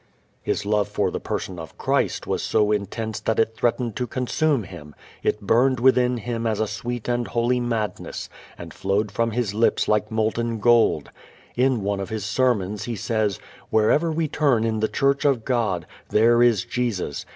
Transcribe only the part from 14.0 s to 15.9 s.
we turn in the church of God,